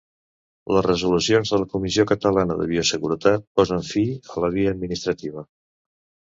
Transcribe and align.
Les 0.75 0.85
resolucions 0.85 1.51
de 1.55 1.59
la 1.63 1.67
Comissió 1.73 2.05
Catalana 2.11 2.55
de 2.61 2.67
Bioseguretat 2.71 3.45
posen 3.61 3.85
fi 3.91 4.05
a 4.37 4.45
la 4.47 4.51
via 4.57 4.73
administrativa. 4.79 5.47